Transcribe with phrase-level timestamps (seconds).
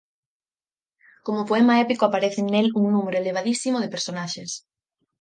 [1.25, 4.51] Como poema épico aparecen nel un número elevadísimo de personaxes.